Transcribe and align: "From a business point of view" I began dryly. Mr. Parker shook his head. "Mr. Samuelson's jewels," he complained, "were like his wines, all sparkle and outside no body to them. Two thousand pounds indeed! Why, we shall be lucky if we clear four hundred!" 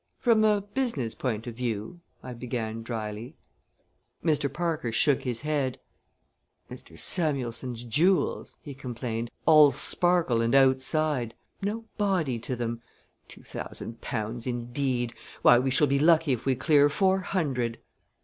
"From 0.17 0.43
a 0.43 0.61
business 0.61 1.13
point 1.13 1.45
of 1.45 1.53
view" 1.53 1.99
I 2.23 2.33
began 2.33 2.81
dryly. 2.81 3.35
Mr. 4.25 4.51
Parker 4.51 4.91
shook 4.91 5.21
his 5.21 5.41
head. 5.41 5.79
"Mr. 6.71 6.97
Samuelson's 6.97 7.83
jewels," 7.83 8.57
he 8.63 8.73
complained, 8.73 9.29
"were 9.29 9.29
like 9.29 9.29
his 9.29 9.49
wines, 9.51 9.57
all 9.59 9.71
sparkle 9.73 10.41
and 10.41 10.55
outside 10.55 11.35
no 11.61 11.85
body 11.99 12.39
to 12.39 12.55
them. 12.55 12.81
Two 13.27 13.43
thousand 13.43 14.01
pounds 14.01 14.47
indeed! 14.47 15.13
Why, 15.43 15.59
we 15.59 15.69
shall 15.69 15.85
be 15.85 15.99
lucky 15.99 16.33
if 16.33 16.47
we 16.47 16.55
clear 16.55 16.89
four 16.89 17.19
hundred!" 17.19 17.77